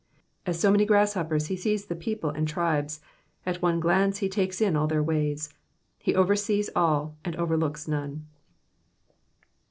As 0.47 0.59
so 0.59 0.71
many 0.71 0.83
grasshoppers 0.83 1.45
he 1.45 1.55
sees 1.55 1.85
the 1.85 1.95
people 1.95 2.31
and 2.31 2.47
tribes, 2.47 3.01
at 3.45 3.61
one 3.61 3.79
glance 3.79 4.17
he 4.17 4.29
takes 4.29 4.59
in 4.59 4.75
all 4.75 4.87
their 4.87 5.03
ways. 5.03 5.53
He 5.99 6.15
oversees 6.15 6.71
all 6.75 7.17
and 7.23 7.35
overlooks 7.35 7.87
none. 7.87 8.25